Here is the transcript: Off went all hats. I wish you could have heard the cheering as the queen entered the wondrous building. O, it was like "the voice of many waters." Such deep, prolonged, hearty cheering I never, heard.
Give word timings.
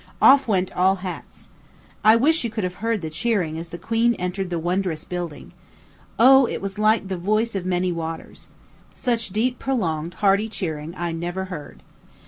Off 0.19 0.47
went 0.47 0.75
all 0.75 0.95
hats. 1.05 1.47
I 2.03 2.15
wish 2.15 2.43
you 2.43 2.49
could 2.49 2.63
have 2.63 2.73
heard 2.81 3.03
the 3.03 3.11
cheering 3.11 3.59
as 3.59 3.69
the 3.69 3.77
queen 3.77 4.15
entered 4.15 4.49
the 4.49 4.57
wondrous 4.57 5.03
building. 5.03 5.51
O, 6.17 6.47
it 6.47 6.59
was 6.59 6.79
like 6.79 7.07
"the 7.07 7.17
voice 7.19 7.53
of 7.53 7.67
many 7.67 7.91
waters." 7.91 8.49
Such 8.95 9.29
deep, 9.29 9.59
prolonged, 9.59 10.15
hearty 10.15 10.49
cheering 10.49 10.95
I 10.97 11.11
never, 11.11 11.45
heard. 11.53 11.83